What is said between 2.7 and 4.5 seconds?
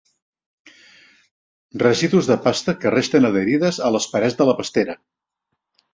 que resten adherides a les parets de